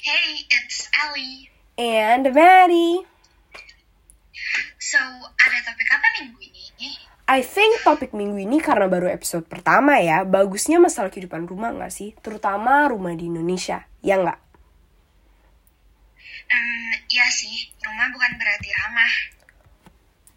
Hey, 0.00 0.48
it's 0.48 0.88
Ellie. 1.04 1.52
And 1.76 2.24
Maddie. 2.32 3.04
So, 4.80 4.96
ada 5.36 5.58
topik 5.68 5.84
apa 5.92 6.06
minggu 6.16 6.40
ini? 6.48 6.96
I 7.28 7.44
think 7.44 7.84
topik 7.84 8.16
minggu 8.16 8.40
ini 8.40 8.56
karena 8.64 8.88
baru 8.88 9.12
episode 9.12 9.44
pertama 9.44 10.00
ya, 10.00 10.24
bagusnya 10.24 10.80
masalah 10.80 11.12
kehidupan 11.12 11.44
rumah 11.44 11.76
nggak 11.76 11.92
sih? 11.92 12.16
Terutama 12.24 12.88
rumah 12.88 13.12
di 13.12 13.28
Indonesia, 13.28 13.84
ya 14.00 14.16
nggak? 14.16 14.40
Hmm, 16.48 16.92
iya 17.12 17.28
sih, 17.28 17.68
rumah 17.84 18.08
bukan 18.16 18.32
berarti 18.40 18.68
ramah. 18.72 19.12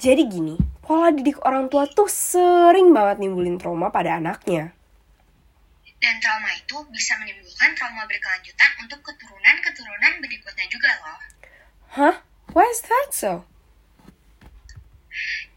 Jadi 0.00 0.22
gini, 0.32 0.56
pola 0.80 1.12
didik 1.12 1.44
orang 1.44 1.68
tua 1.68 1.84
tuh 1.84 2.08
sering 2.08 2.88
banget 2.96 3.20
nimbulin 3.20 3.60
trauma 3.60 3.92
pada 3.92 4.16
anaknya. 4.16 4.72
Dan 6.02 6.18
trauma 6.18 6.50
itu 6.58 6.76
bisa 6.90 7.14
menimbulkan 7.22 7.78
trauma 7.78 8.02
berkelanjutan 8.10 8.70
untuk 8.82 8.98
keturunan-keturunan 9.06 10.18
berikutnya 10.18 10.66
juga 10.66 10.90
loh. 10.98 11.18
Hah? 11.94 12.16
Why 12.50 12.66
is 12.68 12.82
that 12.84 13.14
so? 13.14 13.46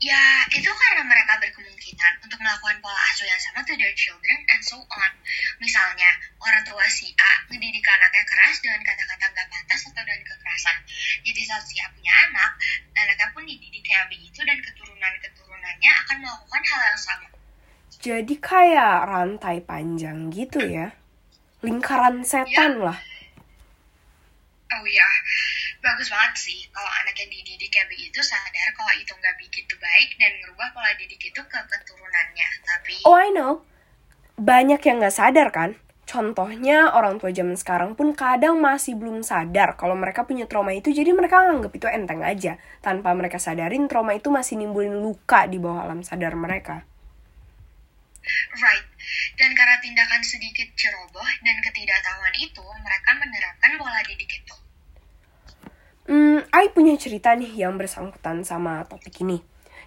Ya, 0.04 0.44
itu 0.52 0.68
karena 0.68 1.02
mereka 1.08 1.40
berkemungkinan 1.40 2.14
untuk 2.22 2.38
melakukan 2.44 2.78
pola 2.84 3.00
asuh 3.10 3.26
yang 3.26 3.40
sama 3.40 3.64
to 3.64 3.74
their 3.80 3.96
children 3.96 4.38
and 4.52 4.62
so 4.62 4.78
on. 4.78 5.12
Misalnya, 5.58 6.12
orang 6.38 6.62
tua 6.68 6.84
si 6.92 7.10
A 7.16 7.32
ngedidik 7.50 7.82
anaknya 7.88 8.24
keras 8.28 8.60
dengan 8.60 8.84
kata-kata 8.84 9.26
gak 9.32 9.48
pantas 9.48 9.82
atau 9.88 10.04
dengan 10.04 10.24
kekerasan. 10.28 10.78
Jadi 11.24 11.42
saat 11.48 11.64
si 11.66 11.80
A 11.82 11.88
punya 11.90 12.14
anak, 12.30 12.52
anaknya 13.00 13.28
pun 13.32 13.44
dididik 13.48 13.82
kayak 13.82 14.06
begitu 14.12 14.40
dan 14.44 14.60
keturunan-keturunannya 14.62 15.92
akan 16.06 16.18
melakukan 16.22 16.62
hal 16.70 16.82
yang 16.86 17.00
sama. 17.00 17.35
Jadi 18.06 18.38
kayak 18.38 19.10
rantai 19.10 19.66
panjang 19.66 20.30
gitu 20.30 20.62
ya. 20.62 20.94
Lingkaran 21.66 22.22
setan 22.22 22.78
lah. 22.78 23.02
Oh 24.78 24.86
ya, 24.86 25.10
bagus 25.82 26.14
banget 26.14 26.38
sih 26.38 26.70
kalau 26.70 26.86
anak 27.02 27.18
yang 27.18 27.34
dididik 27.34 27.66
kayak 27.74 27.90
begitu 27.90 28.22
sadar 28.22 28.70
kalau 28.78 28.94
itu 28.94 29.10
nggak 29.10 29.34
begitu 29.42 29.74
baik 29.82 30.10
dan 30.22 30.38
merubah 30.38 30.70
pola 30.78 30.94
didik 31.02 31.18
itu 31.18 31.42
ke 31.50 31.60
keturunannya. 31.66 32.50
Tapi 32.62 32.94
Oh 33.10 33.18
I 33.18 33.34
know. 33.34 33.66
Banyak 34.38 34.86
yang 34.86 35.02
nggak 35.02 35.18
sadar 35.18 35.50
kan? 35.50 35.74
Contohnya 36.06 36.94
orang 36.94 37.18
tua 37.18 37.34
zaman 37.34 37.58
sekarang 37.58 37.98
pun 37.98 38.14
kadang 38.14 38.62
masih 38.62 38.94
belum 38.94 39.26
sadar 39.26 39.82
kalau 39.82 39.98
mereka 39.98 40.30
punya 40.30 40.46
trauma 40.46 40.78
itu 40.78 40.94
jadi 40.94 41.10
mereka 41.10 41.42
nganggap 41.42 41.74
itu 41.74 41.90
enteng 41.90 42.22
aja 42.22 42.62
tanpa 42.86 43.18
mereka 43.18 43.42
sadarin 43.42 43.90
trauma 43.90 44.14
itu 44.14 44.30
masih 44.30 44.62
nimbulin 44.62 45.02
luka 45.02 45.50
di 45.50 45.58
bawah 45.58 45.90
alam 45.90 46.06
sadar 46.06 46.38
mereka. 46.38 46.86
Right, 48.58 48.88
dan 49.38 49.52
karena 49.54 49.78
tindakan 49.82 50.22
sedikit 50.26 50.68
ceroboh 50.76 51.30
dan 51.44 51.58
ketidaktahuan 51.62 52.36
itu, 52.42 52.66
mereka 52.82 53.10
menerapkan 53.18 53.72
pola 53.78 54.02
didik 54.06 54.32
itu. 54.42 54.56
Hmm, 56.06 56.46
I 56.54 56.70
punya 56.70 56.94
cerita 57.02 57.34
nih 57.34 57.66
yang 57.66 57.82
bersangkutan 57.82 58.46
sama 58.46 58.86
topik 58.86 59.26
ini. 59.26 59.42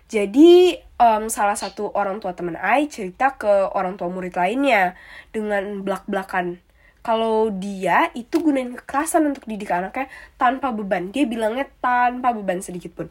Jadi, 0.09 0.73
em, 0.75 1.25
salah 1.29 1.55
satu 1.55 1.93
orang 1.93 2.19
tua 2.19 2.33
temen 2.33 2.57
I 2.57 2.89
cerita 2.89 3.37
ke 3.37 3.71
orang 3.77 4.01
tua 4.01 4.09
murid 4.09 4.35
lainnya 4.35 4.97
dengan 5.31 5.85
belak-belakan. 5.85 6.65
Kalau 7.05 7.53
dia 7.55 8.11
itu 8.17 8.41
gunain 8.41 8.73
kekerasan 8.73 9.31
untuk 9.31 9.45
didik 9.45 9.71
anaknya 9.71 10.11
tanpa 10.41 10.73
beban. 10.73 11.13
Dia 11.13 11.29
bilangnya 11.29 11.69
tanpa 11.79 12.33
beban 12.35 12.65
sedikit 12.65 12.99
pun. 12.99 13.09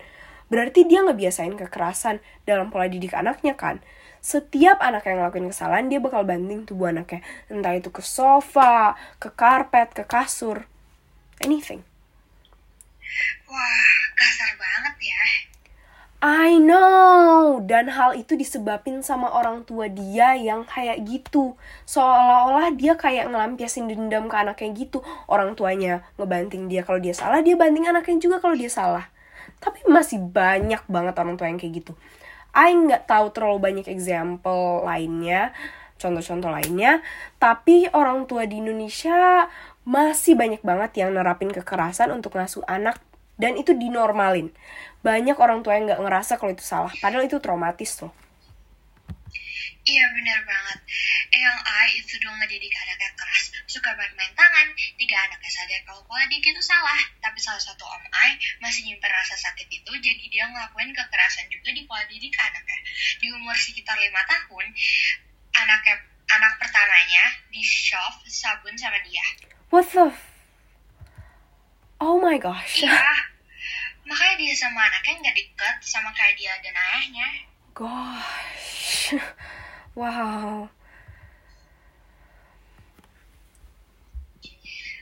Berarti 0.47 0.87
dia 0.87 1.03
ngebiasain 1.03 1.55
kekerasan 1.59 2.23
dalam 2.47 2.71
pola 2.71 2.87
didik 2.87 3.11
anaknya 3.15 3.55
kan. 3.59 3.83
Setiap 4.23 4.81
anak 4.83 5.07
yang 5.07 5.23
ngelakuin 5.23 5.47
kesalahan, 5.51 5.87
dia 5.87 5.99
bakal 6.03 6.27
banting 6.27 6.67
tubuh 6.67 6.91
anaknya. 6.91 7.23
Entah 7.47 7.75
itu 7.77 7.93
ke 7.93 8.03
sofa, 8.03 8.97
ke 9.21 9.31
karpet, 9.31 9.93
ke 9.93 10.03
kasur. 10.03 10.67
Anything. 11.39 11.85
Wah, 13.47 13.95
kasar 14.17 14.51
banget 14.59 14.95
ya. 14.99 15.21
I 16.17 16.57
know, 16.57 17.61
dan 17.61 17.93
hal 17.93 18.17
itu 18.17 18.33
disebabin 18.33 19.05
sama 19.05 19.29
orang 19.29 19.61
tua 19.69 19.85
dia 19.85 20.33
yang 20.33 20.65
kayak 20.65 21.05
gitu. 21.05 21.53
Seolah-olah 21.85 22.73
dia 22.73 22.97
kayak 22.97 23.29
ngelampiasin 23.29 23.85
dendam 23.85 24.25
ke 24.25 24.33
anaknya 24.33 24.73
gitu. 24.73 25.05
Orang 25.29 25.53
tuanya 25.53 26.01
ngebanting 26.17 26.73
dia 26.73 26.81
kalau 26.81 26.97
dia 26.97 27.13
salah, 27.13 27.45
dia 27.45 27.53
banting 27.53 27.85
anaknya 27.85 28.17
juga 28.17 28.41
kalau 28.41 28.57
dia 28.57 28.67
salah. 28.67 29.13
Tapi 29.57 29.85
masih 29.89 30.21
banyak 30.21 30.85
banget 30.85 31.15
orang 31.17 31.35
tua 31.35 31.49
yang 31.49 31.57
kayak 31.57 31.83
gitu. 31.83 31.93
I 32.57 32.73
nggak 32.73 33.05
tahu 33.05 33.29
terlalu 33.33 33.57
banyak 33.61 33.87
example 33.89 34.81
lainnya, 34.85 35.53
contoh-contoh 36.01 36.49
lainnya. 36.49 37.05
Tapi 37.37 37.89
orang 37.93 38.25
tua 38.25 38.49
di 38.49 38.57
Indonesia 38.61 39.45
masih 39.87 40.35
banyak 40.35 40.61
banget 40.65 41.05
yang 41.05 41.15
nerapin 41.15 41.53
kekerasan 41.53 42.11
untuk 42.11 42.35
ngasuh 42.35 42.65
anak 42.67 42.99
dan 43.37 43.55
itu 43.55 43.77
dinormalin. 43.77 44.49
Banyak 45.05 45.37
orang 45.37 45.61
tua 45.61 45.77
yang 45.77 45.87
nggak 45.87 46.01
ngerasa 46.01 46.41
kalau 46.41 46.51
itu 46.51 46.65
salah, 46.65 46.91
padahal 46.97 47.29
itu 47.29 47.37
traumatis 47.37 48.01
loh. 48.01 48.11
Iya 49.87 50.03
benar 50.11 50.39
banget. 50.43 50.79
Eyang 51.31 51.59
I 51.63 51.95
itu 51.95 52.19
dulu 52.19 52.35
ngedidik 52.43 52.75
anaknya 52.75 53.07
keras, 53.15 53.55
suka 53.71 53.95
main-main 53.95 54.35
tangan, 54.35 54.67
tiga 54.99 55.15
anaknya 55.15 55.47
sadar 55.47 55.79
kalau 55.87 56.03
pola 56.03 56.27
didik 56.27 56.51
itu 56.51 56.59
salah. 56.59 56.99
Tapi 57.23 57.39
salah 57.39 57.61
satu 57.63 57.87
om 57.87 58.03
I 58.11 58.35
masih 58.59 58.83
nyimpen 58.83 59.07
rasa 59.07 59.39
sakit 59.39 59.67
itu, 59.71 59.91
jadi 60.03 60.23
dia 60.27 60.43
ngelakuin 60.51 60.91
kekerasan 60.91 61.47
juga 61.47 61.71
di 61.71 61.87
pola 61.87 62.03
didik 62.11 62.35
anaknya. 62.35 62.79
Di 63.23 63.27
umur 63.31 63.55
sekitar 63.55 63.95
lima 63.95 64.19
tahun, 64.27 64.65
anaknya 65.55 65.95
anak 66.35 66.53
pertamanya 66.59 67.23
di 67.47 67.63
shove 67.63 68.27
sabun 68.27 68.75
sama 68.75 68.99
dia. 69.07 69.23
What 69.71 69.87
the? 69.95 70.11
f- 70.11 70.35
Oh 72.03 72.19
my 72.19 72.35
gosh. 72.37 72.83
Iya, 72.83 72.93
makanya 74.03 74.35
dia 74.35 74.53
sama 74.53 74.83
anaknya 74.83 75.15
nggak 75.23 75.37
deket 75.39 75.75
sama 75.79 76.11
kayak 76.11 76.35
dia 76.35 76.53
dan 76.59 76.75
ayahnya. 76.75 77.27
Gosh. 77.71 79.15
Wow. 79.97 80.69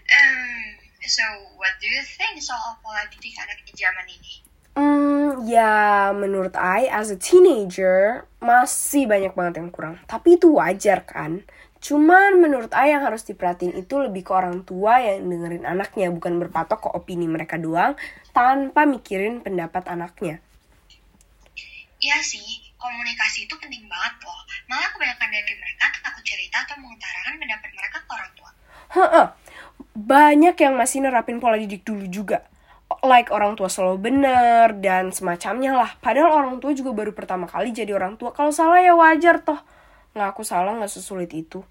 Um, 0.07 0.63
so 1.03 1.25
what 1.59 1.75
do 1.83 1.87
you 1.91 1.99
think 1.99 2.39
soal 2.39 2.79
pola 2.79 3.03
didik 3.11 3.35
anak 3.43 3.59
di 3.67 3.75
zaman 3.75 4.07
ini? 4.07 4.33
Hmm, 4.79 5.43
ya 5.43 6.15
menurut 6.15 6.55
I 6.55 6.87
as 6.87 7.11
a 7.11 7.19
teenager 7.19 8.23
masih 8.39 9.03
banyak 9.03 9.35
banget 9.35 9.59
yang 9.59 9.67
kurang. 9.75 9.99
Tapi 10.07 10.39
itu 10.39 10.55
wajar 10.55 11.03
kan? 11.03 11.43
Cuman 11.83 12.39
menurut 12.39 12.71
I 12.71 12.95
yang 12.95 13.03
harus 13.03 13.27
diperhatiin 13.27 13.75
itu 13.75 13.99
lebih 13.99 14.23
ke 14.23 14.31
orang 14.31 14.63
tua 14.63 15.03
yang 15.03 15.27
dengerin 15.27 15.67
anaknya, 15.67 16.07
bukan 16.07 16.39
berpatok 16.39 16.87
ke 16.87 16.89
opini 16.95 17.27
mereka 17.27 17.59
doang 17.59 17.99
tanpa 18.31 18.87
mikirin 18.87 19.43
pendapat 19.43 19.91
anaknya. 19.91 20.39
Iya 21.99 22.19
sih, 22.23 22.74
komunikasi 22.85 23.49
itu 23.49 23.55
penting 23.57 23.89
banget 23.89 24.13
loh. 24.21 24.41
Malah 24.69 24.89
kebanyakan 24.93 25.29
dari 25.33 25.53
mereka 25.57 25.85
takut 26.05 26.21
cerita 26.21 26.61
atau 26.61 26.77
mengutarakan 26.77 27.33
pendapat 27.41 27.71
mereka 27.73 27.97
ke 28.05 28.09
orang 28.13 28.31
tua. 28.37 28.51
Heeh. 28.93 29.27
Banyak 29.95 30.55
yang 30.61 30.73
masih 30.77 31.01
nerapin 31.01 31.41
pola 31.41 31.57
didik 31.57 31.81
dulu 31.81 32.05
juga. 32.05 32.45
Like 33.01 33.33
orang 33.33 33.57
tua 33.57 33.65
selalu 33.65 33.97
bener 34.13 34.77
dan 34.77 35.09
semacamnya 35.09 35.73
lah. 35.73 35.89
Padahal 35.97 36.45
orang 36.45 36.61
tua 36.61 36.77
juga 36.77 36.93
baru 36.93 37.11
pertama 37.17 37.49
kali 37.49 37.73
jadi 37.73 37.97
orang 37.97 38.21
tua. 38.21 38.29
Kalau 38.29 38.53
salah 38.53 38.77
ya 38.77 38.93
wajar 38.93 39.41
toh. 39.41 39.57
Ngaku 40.13 40.45
salah 40.45 40.77
nggak 40.77 40.93
sesulit 40.93 41.33
itu. 41.33 41.65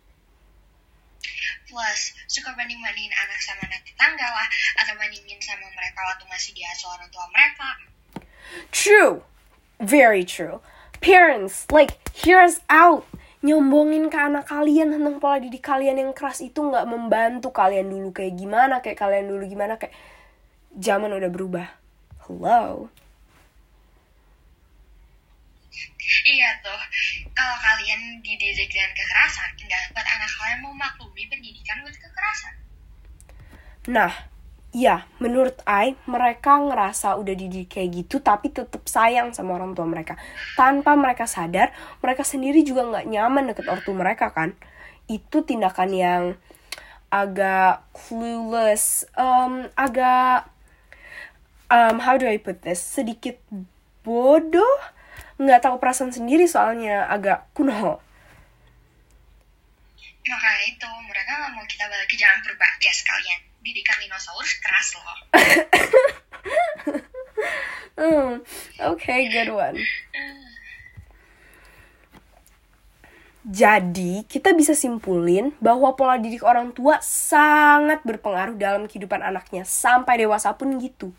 Plus, 1.64 2.00
suka 2.30 2.54
banding-bandingin 2.54 3.10
anak 3.10 3.40
sama 3.40 3.64
anak 3.66 3.82
tetangga 3.82 4.28
lah, 4.30 4.46
atau 4.78 4.94
bandingin 4.94 5.40
sama 5.42 5.66
mereka 5.74 6.00
waktu 6.06 6.24
masih 6.28 6.52
diasuh 6.54 6.92
orang 6.92 7.08
tua 7.10 7.26
mereka. 7.32 7.68
True. 8.70 9.24
Very 9.82 10.22
true. 10.22 10.62
Parents, 11.00 11.66
like, 11.70 11.96
hear 12.14 12.42
us 12.42 12.60
out. 12.68 13.06
Nyombongin 13.44 14.08
ke 14.08 14.16
anak 14.16 14.48
kalian 14.48 14.88
tentang 14.88 15.20
pola 15.20 15.36
didik 15.36 15.60
kalian 15.60 16.00
yang 16.00 16.16
keras 16.16 16.40
itu 16.40 16.64
nggak 16.64 16.88
membantu 16.88 17.52
kalian 17.52 17.92
dulu 17.92 18.08
kayak 18.08 18.40
gimana, 18.40 18.80
kayak 18.80 18.96
kalian 18.96 19.28
dulu 19.28 19.44
gimana, 19.44 19.76
kayak 19.76 19.92
zaman 20.72 21.12
udah 21.12 21.28
berubah. 21.28 21.68
Hello. 22.24 22.88
Iya 26.24 26.48
tuh, 26.64 26.80
kalau 27.36 27.56
kalian 27.60 28.24
dididik 28.24 28.72
dengan 28.72 28.92
kekerasan, 28.96 29.50
nggak 29.60 29.92
buat 29.92 30.08
anak 30.08 30.30
kalian 30.40 30.58
mau 30.64 30.72
maklumi 30.72 31.28
pendidikan 31.28 31.84
buat 31.84 31.92
kekerasan. 31.92 32.54
Nah, 33.92 34.12
ya, 34.74 35.06
menurut 35.22 35.62
I, 35.64 35.94
mereka 36.10 36.58
ngerasa 36.58 37.14
udah 37.14 37.34
dididik 37.38 37.78
kayak 37.78 37.94
gitu, 37.94 38.18
tapi 38.18 38.50
tetap 38.50 38.82
sayang 38.90 39.30
sama 39.30 39.54
orang 39.54 39.72
tua 39.72 39.86
mereka. 39.86 40.18
Tanpa 40.58 40.98
mereka 40.98 41.30
sadar, 41.30 41.70
mereka 42.02 42.26
sendiri 42.26 42.66
juga 42.66 42.82
nggak 42.82 43.06
nyaman 43.06 43.54
deket 43.54 43.70
ortu 43.70 43.94
mereka 43.94 44.34
kan. 44.34 44.58
Itu 45.06 45.46
tindakan 45.46 45.90
yang 45.94 46.22
agak 47.14 47.86
clueless, 47.94 49.06
um, 49.14 49.70
agak, 49.78 50.50
um, 51.70 52.02
how 52.02 52.18
do 52.18 52.26
I 52.26 52.42
put 52.42 52.66
this, 52.66 52.82
sedikit 52.82 53.38
bodoh, 54.02 54.82
nggak 55.38 55.62
tahu 55.62 55.78
perasaan 55.78 56.10
sendiri 56.10 56.50
soalnya 56.50 57.06
agak 57.06 57.46
kuno. 57.54 58.02
Makanya 60.24 60.62
itu, 60.66 60.88
mereka 61.06 61.46
mau 61.54 61.62
kita 61.62 61.86
balik 61.86 62.10
ke 62.10 62.16
purba 62.18 62.66
ya 62.82 62.90
sekalian. 62.90 63.53
Didikan 63.64 63.96
dinosaurus 64.04 64.52
keras 64.60 64.88
loh. 65.00 65.18
Hmm, 67.94 68.42
okay, 68.82 69.30
good 69.30 69.54
one. 69.54 69.78
Jadi, 73.44 74.24
kita 74.24 74.56
bisa 74.56 74.72
simpulin 74.72 75.52
bahwa 75.60 75.92
pola 75.94 76.16
didik 76.16 76.40
orang 76.42 76.72
tua 76.72 76.96
sangat 77.04 78.00
berpengaruh 78.08 78.56
dalam 78.56 78.88
kehidupan 78.88 79.20
anaknya, 79.20 79.68
sampai 79.68 80.24
dewasa 80.24 80.50
pun 80.56 80.72
gitu. 80.80 81.12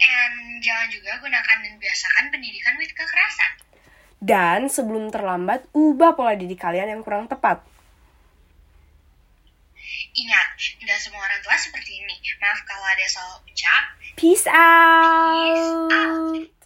And 0.00 0.40
jangan 0.60 0.88
juga 0.92 1.18
gunakan 1.18 1.56
dan 1.64 1.74
biasakan 1.80 2.24
pendidikan 2.30 2.76
with 2.78 2.92
kekerasan. 2.92 3.52
Dan 4.20 4.68
sebelum 4.68 5.08
terlambat, 5.08 5.64
ubah 5.72 6.12
pola 6.12 6.36
didik 6.36 6.60
kalian 6.60 6.92
yang 6.92 7.02
kurang 7.02 7.24
tepat. 7.24 7.64
Ingat, 10.12 10.48
tidak 10.76 10.98
semua 11.00 11.24
orang 11.24 11.40
tua 11.40 11.56
seperti 11.56 12.04
ini. 12.04 12.16
Maaf 12.38 12.60
kalau 12.68 12.84
ada 12.84 13.06
salah 13.08 13.40
ucap. 13.40 13.84
Peace 14.20 14.44
out. 14.44 15.40
Peace 15.40 15.72
out. 15.88 16.59